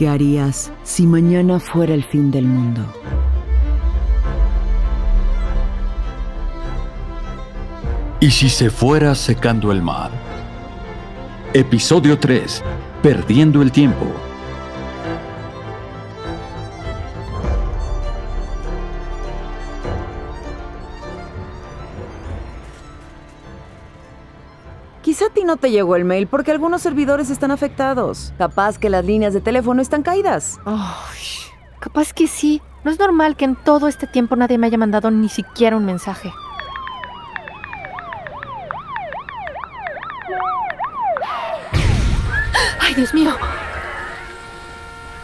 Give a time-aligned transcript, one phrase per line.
[0.00, 2.80] ¿Qué harías si mañana fuera el fin del mundo?
[8.18, 10.10] ¿Y si se fuera secando el mar?
[11.52, 12.64] Episodio 3.
[13.02, 14.06] Perdiendo el tiempo.
[25.10, 28.32] Quizá a ti no te llegó el mail porque algunos servidores están afectados.
[28.38, 30.60] Capaz que las líneas de teléfono están caídas.
[30.64, 32.62] Ay, capaz que sí.
[32.84, 35.84] No es normal que en todo este tiempo nadie me haya mandado ni siquiera un
[35.84, 36.32] mensaje.
[42.78, 43.32] ¡Ay, Dios mío!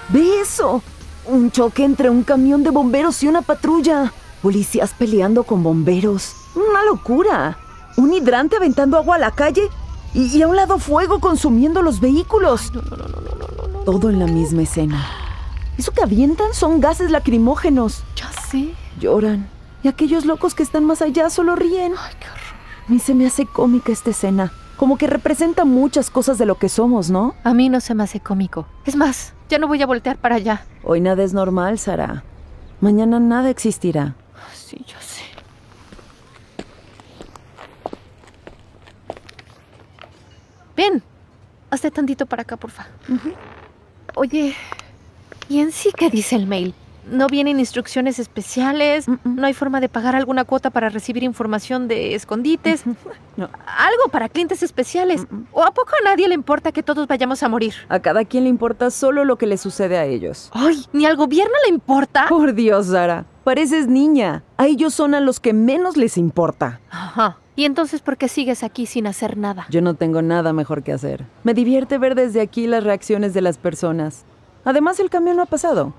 [0.08, 0.82] ¿Ve eso?
[1.26, 4.12] Un choque entre un camión de bomberos y una patrulla.
[4.42, 6.34] Policías peleando con bomberos.
[6.56, 7.56] Una locura.
[7.96, 9.68] Un hidrante aventando agua a la calle
[10.14, 12.72] y, y a un lado fuego consumiendo los vehículos.
[12.74, 13.78] No, no, no, no, no, no, no.
[13.80, 15.04] Todo en la misma escena.
[15.78, 18.02] Eso que avientan son gases lacrimógenos.
[18.16, 18.74] Ya sé.
[18.98, 19.48] Lloran.
[19.82, 21.92] Y aquellos locos que están más allá solo ríen.
[21.98, 22.86] Ay, qué horror.
[22.88, 24.52] A mí se me hace cómica esta escena.
[24.76, 27.34] Como que representa muchas cosas de lo que somos, ¿no?
[27.44, 28.66] A mí no se me hace cómico.
[28.84, 30.64] Es más, ya no voy a voltear para allá.
[30.84, 32.24] Hoy nada es normal, Sara.
[32.80, 34.14] Mañana nada existirá.
[34.54, 35.22] Sí, yo sé.
[40.76, 41.02] Ven,
[41.76, 42.88] hazte tantito para acá, porfa.
[44.14, 44.54] Oye,
[45.48, 46.74] ¿y en sí qué dice el mail?
[47.08, 49.06] ¿No vienen instrucciones especiales?
[49.06, 49.36] Mm-mm.
[49.36, 52.82] ¿No hay forma de pagar alguna cuota para recibir información de escondites?
[53.36, 53.48] No.
[53.66, 55.20] Algo para clientes especiales.
[55.20, 55.46] Mm-mm.
[55.52, 57.74] ¿O a poco a nadie le importa que todos vayamos a morir?
[57.88, 60.50] A cada quien le importa solo lo que le sucede a ellos.
[60.52, 62.26] Ay, ¿ni al gobierno le importa?
[62.28, 63.24] Por Dios, Sara.
[63.44, 64.42] Pareces niña.
[64.56, 66.80] A ellos son a los que menos les importa.
[66.90, 67.38] Ajá.
[67.56, 69.66] ¿Y entonces por qué sigues aquí sin hacer nada?
[69.70, 71.24] Yo no tengo nada mejor que hacer.
[71.42, 74.24] Me divierte ver desde aquí las reacciones de las personas.
[74.66, 75.94] Además, el camión no ha pasado.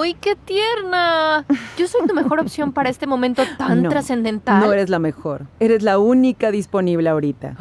[0.00, 1.44] ¡Uy, qué tierna!
[1.76, 4.60] Yo soy tu mejor opción para este momento tan No, trascendental.
[4.64, 5.46] No eres la mejor.
[5.60, 7.54] Eres la única disponible ahorita.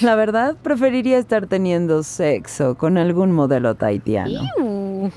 [0.00, 4.42] La verdad, preferiría estar teniendo sexo con algún modelo taitiano.
[4.58, 5.12] Iu.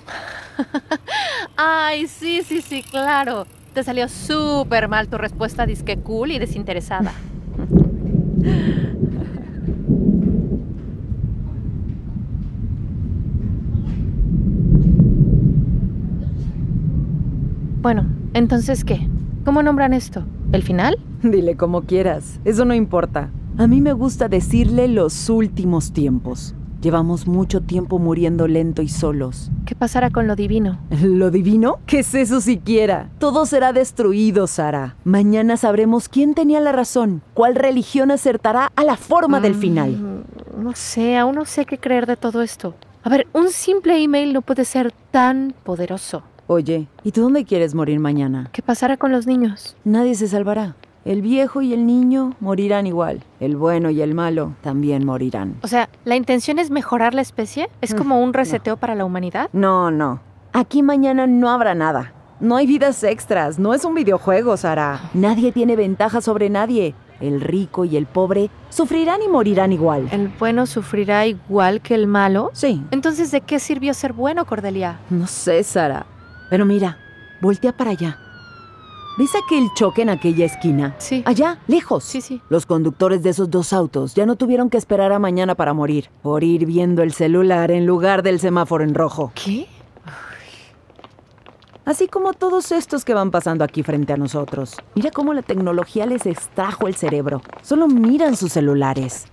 [1.57, 3.47] Ay, sí, sí, sí, claro.
[3.73, 7.11] Te salió súper mal tu respuesta disque cool y desinteresada.
[17.85, 19.07] Bueno, entonces, ¿qué?
[19.45, 20.23] ¿Cómo nombran esto?
[20.51, 20.97] ¿El final?
[21.21, 22.39] Dile como quieras.
[22.43, 23.29] Eso no importa.
[23.59, 26.55] A mí me gusta decirle los últimos tiempos.
[26.81, 29.51] Llevamos mucho tiempo muriendo lento y solos.
[29.67, 30.79] ¿Qué pasará con lo divino?
[31.03, 31.77] ¿Lo divino?
[31.85, 33.11] ¿Qué es eso siquiera?
[33.19, 34.95] Todo será destruido, Sara.
[35.03, 39.91] Mañana sabremos quién tenía la razón, cuál religión acertará a la forma del final.
[39.91, 42.73] Mm, No sé, aún no sé qué creer de todo esto.
[43.03, 46.23] A ver, un simple email no puede ser tan poderoso.
[46.47, 48.49] Oye, ¿y tú dónde quieres morir mañana?
[48.51, 49.75] ¿Qué pasará con los niños?
[49.83, 50.75] Nadie se salvará.
[51.03, 53.23] El viejo y el niño morirán igual.
[53.39, 55.55] El bueno y el malo también morirán.
[55.63, 57.69] O sea, ¿la intención es mejorar la especie?
[57.81, 59.49] ¿Es Mm, como un reseteo para la humanidad?
[59.53, 60.19] No, no.
[60.53, 62.13] Aquí mañana no habrá nada.
[62.39, 63.57] No hay vidas extras.
[63.59, 64.99] No es un videojuego, Sara.
[65.13, 66.93] Nadie tiene ventaja sobre nadie.
[67.21, 70.09] El rico y el pobre sufrirán y morirán igual.
[70.11, 72.49] ¿El bueno sufrirá igual que el malo?
[72.53, 72.83] Sí.
[72.91, 74.99] Entonces, ¿de qué sirvió ser bueno, Cordelia?
[75.09, 76.05] No sé, Sara.
[76.49, 76.97] Pero mira,
[77.41, 78.19] voltea para allá.
[79.17, 80.93] ¿Ves aquel choque en aquella esquina?
[80.97, 81.23] Sí.
[81.25, 82.03] Allá, lejos.
[82.03, 82.41] Sí, sí.
[82.49, 86.09] Los conductores de esos dos autos ya no tuvieron que esperar a mañana para morir,
[86.21, 89.31] por ir viendo el celular en lugar del semáforo en rojo.
[89.33, 89.67] ¿Qué?
[91.85, 94.75] Así como todos estos que van pasando aquí frente a nosotros.
[94.95, 97.41] Mira cómo la tecnología les extrajo el cerebro.
[97.61, 99.27] Solo miran sus celulares.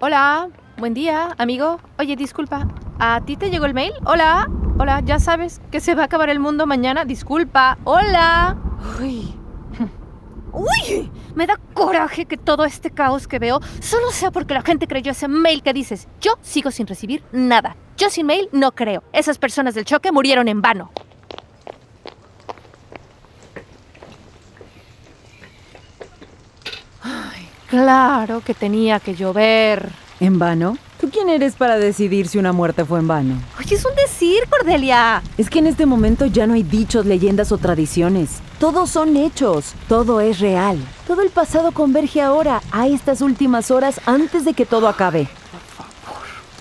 [0.00, 0.48] Hola,
[0.78, 1.80] buen día, amigo.
[1.98, 2.68] Oye, disculpa,
[2.98, 3.92] ¿a ti te llegó el mail?
[4.04, 4.48] Hola,
[4.78, 7.04] hola, ya sabes que se va a acabar el mundo mañana.
[7.04, 8.56] Disculpa, hola.
[9.00, 9.34] Uy.
[10.52, 14.86] Uy, me da coraje que todo este caos que veo solo sea porque la gente
[14.86, 16.08] creyó ese mail que dices.
[16.20, 17.76] Yo sigo sin recibir nada.
[17.96, 19.02] Yo sin mail no creo.
[19.12, 20.90] Esas personas del choque murieron en vano.
[27.02, 29.90] Ay, claro que tenía que llover.
[30.20, 30.76] ¿En vano?
[31.08, 33.40] ¿Tú quién eres para decidir si una muerte fue en vano?
[33.58, 35.22] Oye, es un decir, Cordelia.
[35.38, 38.40] Es que en este momento ya no hay dichos, leyendas o tradiciones.
[38.58, 40.76] Todos son hechos, todo es real.
[41.06, 45.28] Todo el pasado converge ahora, a estas últimas horas antes de que todo acabe.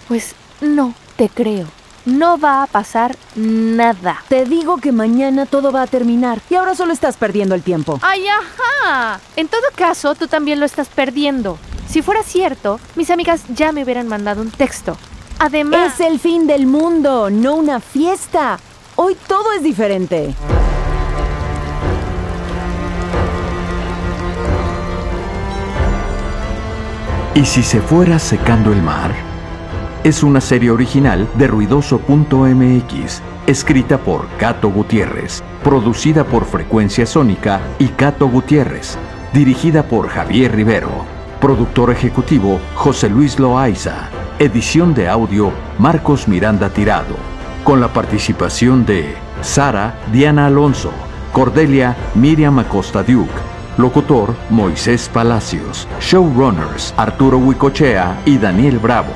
[0.08, 1.68] Pues no te creo.
[2.06, 4.24] No va a pasar nada.
[4.30, 8.00] Te digo que mañana todo va a terminar y ahora solo estás perdiendo el tiempo.
[8.02, 9.20] ¡Ay, ajá!
[9.36, 11.60] En todo caso, tú también lo estás perdiendo.
[11.88, 14.98] Si fuera cierto, mis amigas ya me hubieran mandado un texto.
[15.40, 16.00] Además...
[16.00, 18.60] Es el fin del mundo, no una fiesta.
[18.96, 20.36] Hoy todo es diferente.
[27.36, 29.12] ¿Y si se fuera secando el mar?
[30.04, 37.90] Es una serie original de ruidoso.mx, escrita por Cato Gutiérrez, producida por Frecuencia Sónica y
[37.90, 38.98] Cato Gutiérrez,
[39.34, 47.16] dirigida por Javier Rivero, productor ejecutivo José Luis Loaiza, edición de audio Marcos Miranda Tirado,
[47.64, 50.92] con la participación de Sara Diana Alonso,
[51.32, 53.32] Cordelia Miriam Acosta Duke,
[53.78, 59.12] locutor Moisés Palacios, showrunners Arturo Huicochea y Daniel Bravo.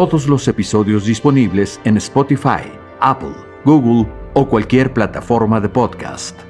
[0.00, 3.34] Todos los episodios disponibles en Spotify, Apple,
[3.66, 6.49] Google o cualquier plataforma de podcast.